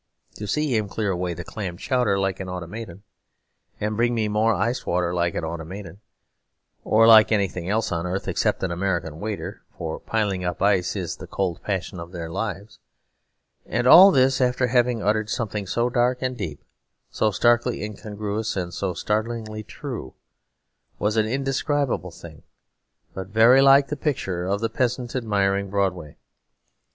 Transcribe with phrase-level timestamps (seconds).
[0.37, 3.03] To see him clear away the clam chowder like an automaton,
[3.79, 5.99] and bring me more iced water like an automaton
[6.83, 11.27] or like nothing on earth except an American waiter (for piling up ice is the
[11.27, 12.79] cold passion of their lives),
[13.67, 16.63] and all this after having uttered something so dark and deep,
[17.11, 20.15] so starkly incongruous and so startlingly true,
[20.97, 22.41] was an indescribable thing,
[23.13, 26.17] but very like the picture of the peasant admiring Broadway.